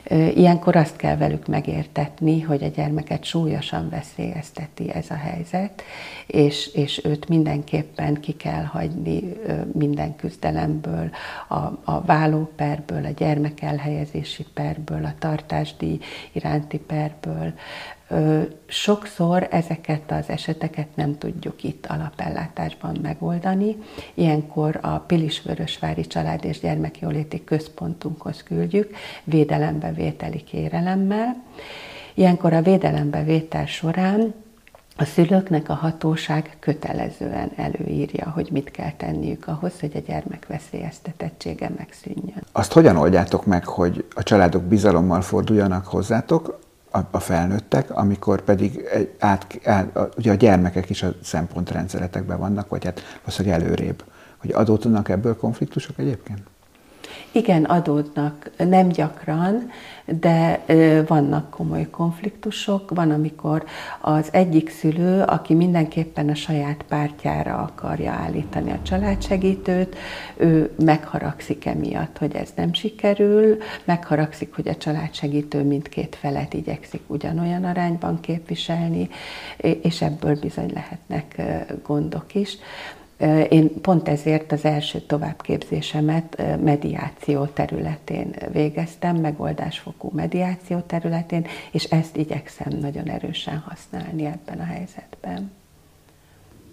Ilyenkor 0.09 0.75
azt 0.75 0.95
kell 0.95 1.17
velük 1.17 1.47
megértetni, 1.47 2.41
hogy 2.41 2.63
a 2.63 2.67
gyermeket 2.67 3.23
súlyosan 3.23 3.89
veszélyezteti 3.89 4.91
ez 4.91 5.09
a 5.09 5.15
helyzet, 5.15 5.83
és, 6.27 6.67
és 6.73 7.01
őt 7.05 7.27
mindenképpen 7.27 8.13
ki 8.13 8.33
kell 8.33 8.63
hagyni 8.63 9.33
minden 9.73 10.15
küzdelemből, 10.15 11.09
a, 11.47 11.55
a 11.91 12.01
vállóperből, 12.05 13.05
a 13.05 13.11
gyermek 13.17 13.61
elhelyezési 13.61 14.45
perből, 14.53 15.05
a 15.05 15.13
tartásdíj 15.19 15.99
iránti 16.31 16.77
perből, 16.77 17.53
Sokszor 18.65 19.47
ezeket 19.51 20.11
az 20.11 20.29
eseteket 20.29 20.87
nem 20.95 21.17
tudjuk 21.17 21.63
itt 21.63 21.85
alapellátásban 21.85 22.97
megoldani. 23.01 23.77
Ilyenkor 24.13 24.79
a 24.81 24.97
Pilisvörösvári 24.97 26.07
Család 26.07 26.45
és 26.45 26.59
Gyermekjóléti 26.59 27.43
Központunkhoz 27.43 28.43
küldjük 28.43 28.95
védelembevételi 29.23 30.43
kérelemmel. 30.43 31.43
Ilyenkor 32.13 32.53
a 32.53 32.61
védelembevétel 32.61 33.65
során 33.65 34.33
a 34.99 35.05
szülőknek 35.05 35.69
a 35.69 35.73
hatóság 35.73 36.57
kötelezően 36.59 37.51
előírja, 37.55 38.29
hogy 38.29 38.49
mit 38.51 38.71
kell 38.71 38.91
tenniük 38.97 39.47
ahhoz, 39.47 39.79
hogy 39.79 39.91
a 39.95 39.99
gyermek 39.99 40.47
veszélyeztetettsége 40.47 41.71
megszűnjön. 41.77 42.43
Azt 42.51 42.73
hogyan 42.73 42.97
oldjátok 42.97 43.45
meg, 43.45 43.65
hogy 43.65 44.05
a 44.15 44.23
családok 44.23 44.63
bizalommal 44.63 45.21
forduljanak 45.21 45.85
hozzátok, 45.85 46.59
a, 46.91 46.99
a 47.11 47.19
felnőttek, 47.19 47.91
amikor 47.91 48.41
pedig 48.41 48.83
át, 49.19 49.59
át, 49.63 49.99
ugye 50.17 50.31
a 50.31 50.35
gyermekek 50.35 50.89
is 50.89 51.03
a 51.03 51.13
szempontrendszeretekben 51.23 52.39
vannak, 52.39 52.69
vagy 52.69 52.85
hát 52.85 53.01
valószínűleg 53.23 53.61
előrébb. 53.61 54.03
Hogy 54.37 54.51
adódnak 54.51 55.09
ebből 55.09 55.37
konfliktusok 55.37 55.97
egyébként? 55.97 56.41
Igen, 57.31 57.63
adódnak, 57.63 58.49
nem 58.57 58.87
gyakran, 58.87 59.69
de 60.05 60.63
vannak 61.07 61.49
komoly 61.49 61.89
konfliktusok. 61.89 62.89
Van, 62.89 63.11
amikor 63.11 63.63
az 64.01 64.29
egyik 64.31 64.69
szülő, 64.69 65.21
aki 65.21 65.53
mindenképpen 65.53 66.29
a 66.29 66.35
saját 66.35 66.83
pártjára 66.87 67.57
akarja 67.57 68.11
állítani 68.11 68.71
a 68.71 68.79
családsegítőt, 68.81 69.95
ő 70.37 70.71
megharagszik 70.83 71.65
emiatt, 71.65 72.17
hogy 72.17 72.35
ez 72.35 72.49
nem 72.55 72.73
sikerül, 72.73 73.57
megharagszik, 73.85 74.55
hogy 74.55 74.67
a 74.67 74.75
családsegítő 74.75 75.63
mindkét 75.63 76.15
felet 76.15 76.53
igyekszik 76.53 77.01
ugyanolyan 77.07 77.63
arányban 77.63 78.19
képviselni, 78.19 79.09
és 79.57 80.01
ebből 80.01 80.39
bizony 80.39 80.71
lehetnek 80.73 81.41
gondok 81.83 82.35
is. 82.35 82.57
Én 83.49 83.81
pont 83.81 84.07
ezért 84.07 84.51
az 84.51 84.65
első 84.65 84.99
továbbképzésemet 84.99 86.43
mediáció 86.63 87.45
területén 87.45 88.35
végeztem, 88.51 89.15
megoldásfokú 89.15 90.11
mediáció 90.15 90.79
területén, 90.79 91.45
és 91.71 91.83
ezt 91.83 92.17
igyekszem 92.17 92.77
nagyon 92.81 93.09
erősen 93.09 93.63
használni 93.67 94.25
ebben 94.25 94.59
a 94.59 94.63
helyzetben. 94.63 95.51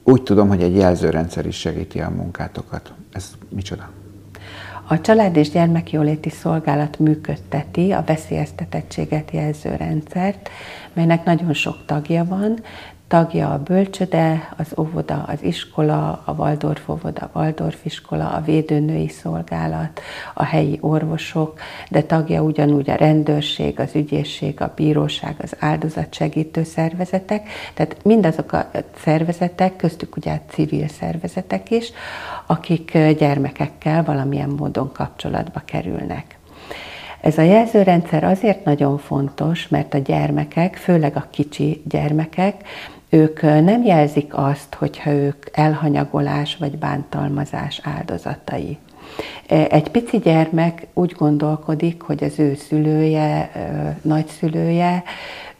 Úgy 0.02 0.22
tudom, 0.22 0.48
hogy 0.48 0.62
egy 0.62 0.76
jelzőrendszer 0.76 1.46
is 1.46 1.56
segíti 1.56 2.00
a 2.00 2.10
munkátokat. 2.10 2.92
Ez 3.12 3.32
micsoda? 3.48 3.90
A 4.86 5.00
Család 5.00 5.36
és 5.36 5.50
Gyermekjóléti 5.50 6.30
Szolgálat 6.30 6.98
működteti 6.98 7.92
a 7.92 8.04
veszélyeztetettséget 8.06 9.30
jelző 9.30 9.76
rendszert, 9.76 10.48
melynek 10.92 11.24
nagyon 11.24 11.52
sok 11.52 11.76
tagja 11.86 12.24
van, 12.24 12.58
tagja 13.14 13.52
a 13.52 13.58
bölcsöde, 13.58 14.48
az 14.56 14.72
óvoda, 14.78 15.24
az 15.26 15.42
iskola, 15.42 16.22
a 16.24 16.32
Waldorf 16.32 16.88
óvoda, 16.88 17.30
Waldorf 17.32 17.84
iskola, 17.84 18.30
a 18.30 18.40
védőnői 18.40 19.08
szolgálat, 19.08 20.00
a 20.34 20.44
helyi 20.44 20.78
orvosok, 20.80 21.58
de 21.90 22.02
tagja 22.02 22.42
ugyanúgy 22.42 22.90
a 22.90 22.94
rendőrség, 22.94 23.80
az 23.80 23.94
ügyészség, 23.94 24.60
a 24.60 24.72
bíróság, 24.76 25.34
az 25.42 25.56
áldozatsegítő 25.58 26.64
szervezetek, 26.64 27.48
tehát 27.74 27.96
mindazok 28.04 28.52
a 28.52 28.70
szervezetek, 28.96 29.76
köztük 29.76 30.16
ugye 30.16 30.32
a 30.32 30.40
civil 30.48 30.88
szervezetek 30.88 31.70
is, 31.70 31.92
akik 32.46 32.98
gyermekekkel 33.18 34.04
valamilyen 34.04 34.50
módon 34.50 34.92
kapcsolatba 34.92 35.62
kerülnek. 35.64 36.38
Ez 37.24 37.38
a 37.38 37.42
jelzőrendszer 37.42 38.24
azért 38.24 38.64
nagyon 38.64 38.98
fontos, 38.98 39.68
mert 39.68 39.94
a 39.94 39.98
gyermekek, 39.98 40.76
főleg 40.76 41.16
a 41.16 41.26
kicsi 41.30 41.82
gyermekek, 41.88 42.64
ők 43.14 43.42
nem 43.42 43.82
jelzik 43.84 44.36
azt, 44.36 44.74
hogyha 44.74 45.10
ők 45.10 45.46
elhanyagolás 45.52 46.56
vagy 46.56 46.78
bántalmazás 46.78 47.80
áldozatai. 47.82 48.78
Egy 49.46 49.88
pici 49.88 50.18
gyermek 50.18 50.86
úgy 50.92 51.14
gondolkodik, 51.18 52.02
hogy 52.02 52.24
az 52.24 52.38
ő 52.38 52.54
szülője, 52.54 53.50
nagyszülője, 54.02 55.02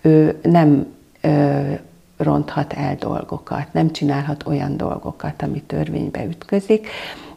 ő 0.01 0.39
nem 0.43 0.87
ronthat 2.17 2.73
el 2.73 2.97
dolgokat, 2.99 3.67
nem 3.73 3.91
csinálhat 3.91 4.47
olyan 4.47 4.77
dolgokat, 4.77 5.43
ami 5.43 5.63
törvénybe 5.63 6.25
ütközik. 6.25 6.89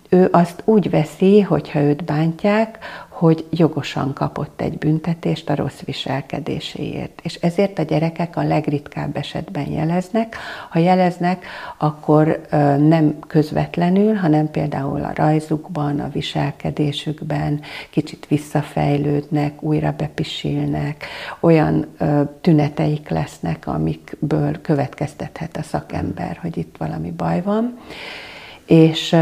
Ő 0.09 0.27
azt 0.31 0.61
úgy 0.65 0.89
veszi, 0.89 1.41
hogyha 1.41 1.79
őt 1.79 2.03
bántják, 2.03 2.77
hogy 3.17 3.45
jogosan 3.49 4.13
kapott 4.13 4.61
egy 4.61 4.77
büntetést 4.77 5.49
a 5.49 5.55
rossz 5.55 5.81
viselkedéséért. 5.85 7.19
És 7.23 7.35
ezért 7.35 7.79
a 7.79 7.83
gyerekek 7.83 8.37
a 8.37 8.43
legritkább 8.43 9.17
esetben 9.17 9.71
jeleznek. 9.71 10.35
Ha 10.69 10.79
jeleznek, 10.79 11.45
akkor 11.77 12.41
nem 12.77 13.19
közvetlenül, 13.27 14.13
hanem 14.13 14.51
például 14.51 15.03
a 15.03 15.11
rajzukban, 15.15 15.99
a 15.99 16.09
viselkedésükben 16.09 17.61
kicsit 17.89 18.25
visszafejlődnek, 18.27 19.61
újra 19.61 19.93
bepisilnek, 19.97 21.05
olyan 21.39 21.85
tüneteik 22.41 23.09
lesznek, 23.09 23.67
amikből 23.67 24.61
következtethet 24.61 25.57
a 25.57 25.63
szakember, 25.63 26.37
hogy 26.41 26.57
itt 26.57 26.75
valami 26.77 27.11
baj 27.11 27.41
van. 27.41 27.77
És 28.65 29.15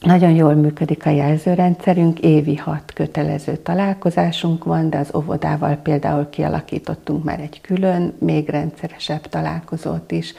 nagyon 0.00 0.30
jól 0.30 0.54
működik 0.54 1.06
a 1.06 1.10
jelzőrendszerünk, 1.10 2.20
évi 2.20 2.56
hat 2.56 2.92
kötelező 2.94 3.56
találkozásunk 3.56 4.64
van, 4.64 4.90
de 4.90 4.98
az 4.98 5.14
óvodával 5.14 5.74
például 5.76 6.30
kialakítottunk 6.30 7.24
már 7.24 7.40
egy 7.40 7.60
külön, 7.60 8.14
még 8.18 8.48
rendszeresebb 8.48 9.20
találkozót 9.20 10.10
is, 10.10 10.34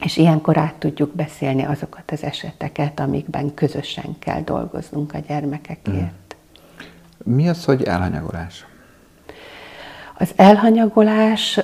és 0.00 0.16
ilyenkor 0.16 0.58
át 0.58 0.74
tudjuk 0.74 1.14
beszélni 1.14 1.64
azokat 1.64 2.10
az 2.10 2.22
eseteket, 2.22 3.00
amikben 3.00 3.54
közösen 3.54 4.16
kell 4.18 4.40
dolgoznunk 4.40 5.14
a 5.14 5.18
gyermekekért. 5.18 6.36
Mi 7.24 7.48
az, 7.48 7.64
hogy 7.64 7.82
elhanyagolás? 7.82 8.66
Az 10.18 10.32
elhanyagolás, 10.36 11.60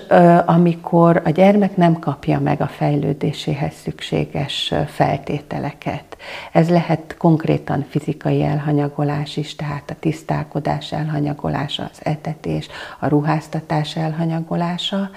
amikor 0.47 1.23
a 1.25 1.31
gyermek 1.31 1.77
nem 1.77 1.99
kapja 1.99 2.41
meg 2.41 2.61
a 2.61 2.67
fejlődéséhez 2.67 3.75
szükséges 3.75 4.75
feltételeket. 4.87 6.17
Ez 6.53 6.69
lehet 6.69 7.15
konkrétan 7.19 7.87
fizikai 7.89 8.43
elhanyagolás 8.43 9.37
is, 9.37 9.57
tehát 9.57 9.91
a 9.91 9.97
tisztálkodás 10.01 10.93
elhanyagolása, 10.93 11.89
az 11.93 11.99
etetés, 12.03 12.69
a 13.01 13.09
ruháztatás 13.09 13.97
elhanyagolása, 13.97 15.11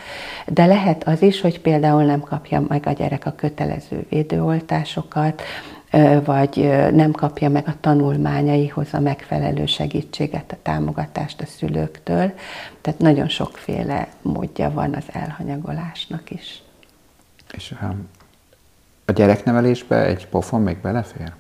de 0.48 0.66
lehet 0.66 1.08
az 1.08 1.22
is, 1.22 1.42
hogy 1.42 1.62
például 1.62 2.04
nem 2.04 2.20
kapja 2.20 2.64
meg 2.68 2.84
a 2.86 2.92
gyerek 2.92 3.26
a 3.26 3.36
kötelező 3.36 4.06
védőoltásokat, 4.10 5.42
vagy 6.24 6.70
nem 6.92 7.12
kapja 7.12 7.50
meg 7.50 7.68
a 7.68 7.76
tanulmányaihoz 7.80 8.88
a 8.92 9.00
megfelelő 9.00 9.66
segítséget, 9.66 10.52
a 10.52 10.58
támogatást 10.62 11.42
a 11.42 11.46
szülőktől. 11.46 12.34
Tehát 12.82 13.00
nagyon 13.00 13.28
sokféle 13.28 14.08
módja 14.22 14.72
van 14.72 14.94
az 14.94 15.06
elhanyagolásnak 15.12 16.32
is. 16.32 16.62
És 17.52 17.76
a 19.06 19.12
gyereknevelésbe 19.12 20.06
egy 20.06 20.28
pofon 20.28 20.62
még 20.62 20.78
belefér? 20.78 21.32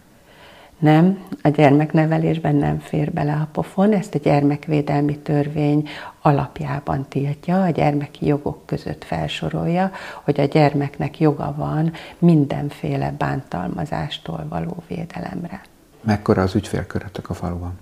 Nem, 0.79 1.23
a 1.41 1.49
gyermeknevelésben 1.49 2.55
nem 2.55 2.79
fér 2.79 3.11
bele 3.11 3.33
a 3.33 3.47
pofon, 3.51 3.93
ezt 3.93 4.15
a 4.15 4.19
gyermekvédelmi 4.19 5.17
törvény 5.17 5.87
alapjában 6.21 7.05
tiltja, 7.09 7.63
a 7.63 7.69
gyermeki 7.69 8.25
jogok 8.25 8.65
között 8.65 9.03
felsorolja, 9.03 9.91
hogy 10.23 10.39
a 10.39 10.45
gyermeknek 10.45 11.19
joga 11.19 11.53
van 11.57 11.91
mindenféle 12.17 13.13
bántalmazástól 13.17 14.45
való 14.49 14.83
védelemre. 14.87 15.61
Mekkora 16.01 16.41
az 16.41 16.55
ügyfélkörötök 16.55 17.29
a 17.29 17.33
faluban? 17.33 17.79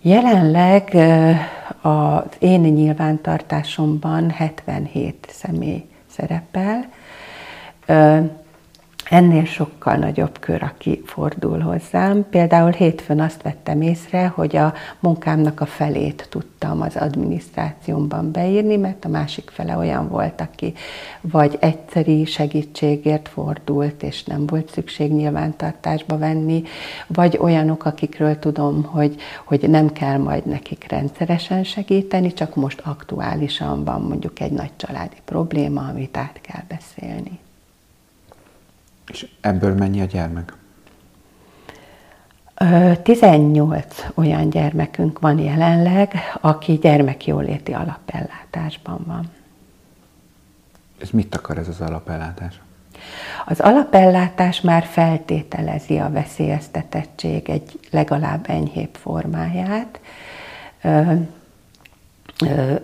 Jelenleg 0.00 0.94
az 1.80 2.36
én 2.38 2.60
nyilvántartásomban 2.60 4.30
77 4.30 5.28
személy 5.30 5.84
szerepel. 6.06 6.88
Ennél 9.10 9.44
sokkal 9.44 9.96
nagyobb 9.96 10.38
kör, 10.38 10.62
aki 10.62 11.02
fordul 11.04 11.60
hozzám. 11.60 12.26
Például 12.30 12.70
hétfőn 12.70 13.20
azt 13.20 13.42
vettem 13.42 13.82
észre, 13.82 14.26
hogy 14.26 14.56
a 14.56 14.74
munkámnak 15.00 15.60
a 15.60 15.66
felét 15.66 16.26
tudtam 16.30 16.80
az 16.80 16.96
adminisztrációmban 16.96 18.30
beírni, 18.30 18.76
mert 18.76 19.04
a 19.04 19.08
másik 19.08 19.50
fele 19.50 19.76
olyan 19.76 20.08
volt, 20.08 20.40
aki 20.40 20.74
vagy 21.20 21.56
egyszeri 21.60 22.24
segítségért 22.24 23.28
fordult, 23.28 24.02
és 24.02 24.24
nem 24.24 24.46
volt 24.46 24.70
szükség 24.70 25.12
nyilvántartásba 25.12 26.18
venni, 26.18 26.62
vagy 27.06 27.38
olyanok, 27.40 27.84
akikről 27.84 28.38
tudom, 28.38 28.82
hogy, 28.82 29.16
hogy 29.44 29.70
nem 29.70 29.92
kell 29.92 30.18
majd 30.18 30.46
nekik 30.46 30.86
rendszeresen 30.88 31.64
segíteni, 31.64 32.32
csak 32.32 32.54
most 32.54 32.80
aktuálisan 32.84 33.84
van 33.84 34.00
mondjuk 34.00 34.40
egy 34.40 34.52
nagy 34.52 34.76
családi 34.76 35.16
probléma, 35.24 35.88
amit 35.88 36.16
át 36.16 36.40
kell 36.40 36.62
beszélni. 36.68 37.38
És 39.06 39.28
ebből 39.40 39.74
mennyi 39.74 40.00
a 40.00 40.04
gyermek? 40.04 40.52
18 43.02 44.06
olyan 44.14 44.50
gyermekünk 44.50 45.18
van 45.18 45.38
jelenleg, 45.38 46.14
aki 46.40 46.72
gyermekjóléti 46.72 47.72
alapellátásban 47.72 49.04
van. 49.06 49.30
Ez 51.00 51.10
mit 51.10 51.34
akar 51.34 51.58
ez 51.58 51.68
az 51.68 51.80
alapellátás? 51.80 52.60
Az 53.46 53.60
alapellátás 53.60 54.60
már 54.60 54.84
feltételezi 54.84 55.98
a 55.98 56.10
veszélyeztetettség 56.10 57.48
egy 57.48 57.78
legalább 57.90 58.44
enyhébb 58.48 58.94
formáját. 58.94 60.00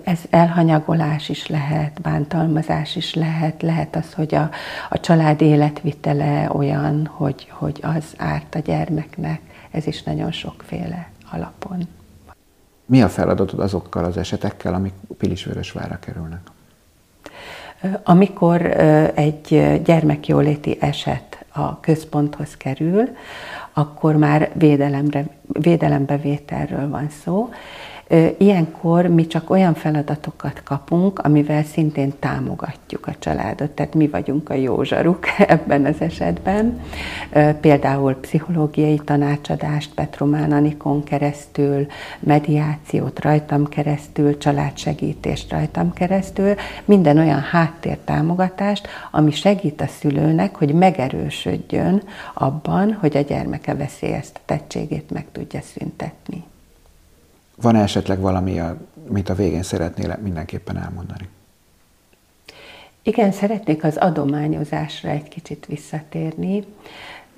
Ez 0.03 0.19
elhanyagolás 0.31 1.29
is 1.29 1.47
lehet, 1.47 2.01
bántalmazás 2.01 2.97
is 2.97 3.15
lehet, 3.15 3.63
lehet 3.63 3.97
az, 3.97 4.13
hogy 4.15 4.35
a, 4.35 4.51
a 4.91 5.01
család 5.01 5.41
életvitele 5.41 6.51
olyan, 6.53 7.07
hogy, 7.07 7.49
hogy 7.51 7.81
az 7.83 8.05
árt 8.17 8.55
a 8.55 8.59
gyermeknek, 8.59 9.41
ez 9.71 9.87
is 9.87 10.03
nagyon 10.03 10.33
sokféle 10.33 11.11
alapon. 11.31 11.89
Mi 12.87 13.03
a 13.03 13.09
feladatod 13.09 13.61
azokkal 13.61 14.05
az 14.05 14.17
esetekkel, 14.17 14.75
amik 14.75 14.93
Pilisvörösvárra 15.19 15.99
kerülnek? 15.99 16.41
Amikor 18.03 18.67
egy 19.15 19.81
gyermekjóléti 19.85 20.77
eset 20.81 21.45
a 21.53 21.81
központhoz 21.81 22.57
kerül, 22.57 23.09
akkor 23.73 24.17
már 24.17 24.51
védelemre, 24.55 25.25
védelembevételről 25.47 26.89
van 26.89 27.09
szó, 27.25 27.51
Ilyenkor 28.39 29.07
mi 29.07 29.27
csak 29.27 29.51
olyan 29.51 29.75
feladatokat 29.75 30.63
kapunk, 30.63 31.19
amivel 31.19 31.63
szintén 31.63 32.13
támogatjuk 32.19 33.07
a 33.07 33.15
családot, 33.19 33.71
tehát 33.71 33.95
mi 33.95 34.09
vagyunk 34.09 34.49
a 34.49 34.55
jó 34.55 34.83
ebben 35.47 35.85
az 35.85 36.01
esetben. 36.01 36.81
Például 37.61 38.15
pszichológiai 38.15 39.01
tanácsadást 39.05 39.95
Petromán 39.95 40.53
Anikon 40.53 41.05
keresztül, 41.05 41.87
mediációt 42.21 43.21
rajtam 43.21 43.67
keresztül, 43.69 44.39
családsegítést 44.39 45.51
rajtam 45.51 45.93
keresztül, 45.93 46.55
minden 46.85 47.19
olyan 47.19 47.41
háttértámogatást, 47.41 48.89
ami 49.11 49.31
segít 49.31 49.81
a 49.81 49.87
szülőnek, 49.87 50.57
hogy 50.57 50.75
megerősödjön 50.75 52.03
abban, 52.35 52.93
hogy 52.93 53.17
a 53.17 53.21
gyermeke 53.21 53.75
veszélyeztetettségét 53.75 55.11
meg 55.11 55.27
tudja 55.33 55.61
szüntetni. 55.61 56.45
Van 57.57 57.77
esetleg 57.77 58.21
valami, 58.21 58.61
amit 59.09 59.29
a 59.29 59.35
végén 59.35 59.63
szeretnél 59.63 60.19
mindenképpen 60.23 60.77
elmondani? 60.77 61.29
Igen, 63.03 63.33
szeretnék 63.33 63.85
az 63.85 63.97
adományozásra 63.97 65.09
egy 65.09 65.29
kicsit 65.29 65.67
visszatérni. 65.67 66.65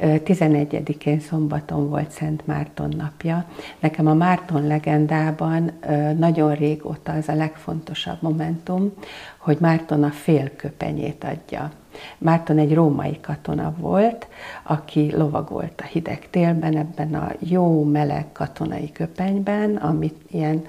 11-én 0.00 1.20
szombaton 1.20 1.88
volt 1.88 2.10
Szent 2.10 2.46
Márton 2.46 2.94
napja. 2.96 3.44
Nekem 3.80 4.06
a 4.06 4.14
Márton 4.14 4.66
legendában 4.66 5.72
nagyon 6.16 6.54
régóta 6.54 7.12
az 7.12 7.28
a 7.28 7.34
legfontosabb 7.34 8.22
momentum, 8.22 8.92
hogy 9.38 9.56
Márton 9.60 10.02
a 10.02 10.10
félköpenyét 10.10 11.24
adja. 11.24 11.70
Márton 12.18 12.58
egy 12.58 12.74
római 12.74 13.20
katona 13.20 13.74
volt, 13.78 14.26
aki 14.62 15.16
lovagolt 15.16 15.80
a 15.80 15.86
hideg 15.86 16.30
télben, 16.30 16.76
ebben 16.76 17.14
a 17.14 17.32
jó, 17.38 17.84
meleg 17.84 18.32
katonai 18.32 18.92
köpenyben, 18.92 19.76
amit 19.76 20.16
ilyen 20.30 20.64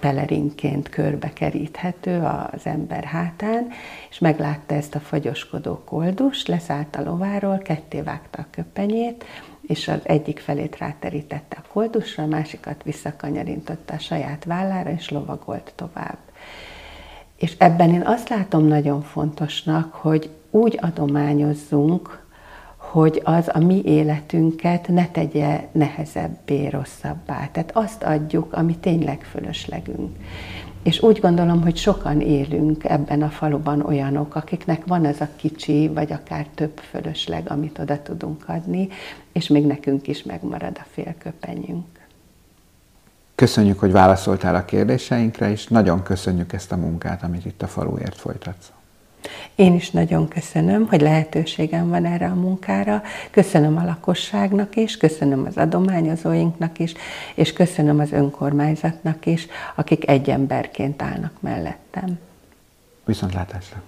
pelerinként 0.00 0.88
körbe 0.88 1.32
keríthető 1.32 2.22
az 2.52 2.66
ember 2.66 3.04
hátán, 3.04 3.68
és 4.10 4.18
meglátta 4.18 4.74
ezt 4.74 4.94
a 4.94 5.00
fagyoskodó 5.00 5.82
koldus, 5.84 6.46
leszállt 6.46 6.96
a 6.96 7.02
lováról, 7.02 7.58
ketté 7.58 8.00
vágta 8.00 8.38
a 8.38 8.46
köpenyét, 8.50 9.24
és 9.66 9.88
az 9.88 10.00
egyik 10.02 10.38
felét 10.38 10.78
ráterítette 10.78 11.56
a 11.62 11.72
koldusra, 11.72 12.22
a 12.22 12.26
másikat 12.26 12.82
visszakanyarintotta 12.82 13.94
a 13.94 13.98
saját 13.98 14.44
vállára, 14.44 14.90
és 14.90 15.10
lovagolt 15.10 15.72
tovább. 15.74 16.18
És 17.44 17.54
ebben 17.58 17.90
én 17.90 18.02
azt 18.06 18.28
látom 18.28 18.66
nagyon 18.66 19.02
fontosnak, 19.02 19.94
hogy 19.94 20.30
úgy 20.50 20.78
adományozzunk, 20.82 22.22
hogy 22.76 23.20
az 23.24 23.50
a 23.52 23.58
mi 23.58 23.82
életünket 23.84 24.88
ne 24.88 25.06
tegye 25.06 25.68
nehezebbé, 25.72 26.66
rosszabbá. 26.66 27.48
Tehát 27.52 27.70
azt 27.76 28.02
adjuk, 28.02 28.52
ami 28.52 28.76
tényleg 28.76 29.22
fölöslegünk. 29.22 30.16
És 30.82 31.02
úgy 31.02 31.20
gondolom, 31.20 31.62
hogy 31.62 31.76
sokan 31.76 32.20
élünk 32.20 32.84
ebben 32.84 33.22
a 33.22 33.28
faluban 33.28 33.80
olyanok, 33.80 34.34
akiknek 34.34 34.86
van 34.86 35.04
ez 35.04 35.20
a 35.20 35.28
kicsi, 35.36 35.88
vagy 35.88 36.12
akár 36.12 36.46
több 36.54 36.78
fölösleg, 36.90 37.50
amit 37.50 37.78
oda 37.78 38.02
tudunk 38.02 38.44
adni, 38.46 38.88
és 39.32 39.48
még 39.48 39.66
nekünk 39.66 40.08
is 40.08 40.22
megmarad 40.22 40.76
a 40.80 40.86
félköpenyünk. 40.90 42.03
Köszönjük, 43.34 43.78
hogy 43.78 43.92
válaszoltál 43.92 44.54
a 44.54 44.64
kérdéseinkre, 44.64 45.50
és 45.50 45.66
nagyon 45.66 46.02
köszönjük 46.02 46.52
ezt 46.52 46.72
a 46.72 46.76
munkát, 46.76 47.22
amit 47.22 47.44
itt 47.44 47.62
a 47.62 47.66
faluért 47.66 48.16
folytatsz. 48.16 48.72
Én 49.54 49.74
is 49.74 49.90
nagyon 49.90 50.28
köszönöm, 50.28 50.86
hogy 50.88 51.00
lehetőségem 51.00 51.88
van 51.88 52.04
erre 52.04 52.26
a 52.26 52.34
munkára. 52.34 53.02
Köszönöm 53.30 53.76
a 53.76 53.84
lakosságnak 53.84 54.76
is, 54.76 54.96
köszönöm 54.96 55.44
az 55.46 55.56
adományozóinknak 55.56 56.78
is, 56.78 56.92
és 57.34 57.52
köszönöm 57.52 57.98
az 57.98 58.12
önkormányzatnak 58.12 59.26
is, 59.26 59.46
akik 59.74 60.08
egy 60.08 60.30
emberként 60.30 61.02
állnak 61.02 61.32
mellettem. 61.40 62.18
Viszontlátásra! 63.04 63.82